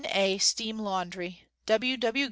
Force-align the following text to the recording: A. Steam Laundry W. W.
A. 0.15 0.39
Steam 0.39 0.79
Laundry 0.79 1.43
W. 1.67 1.95
W. 1.95 2.19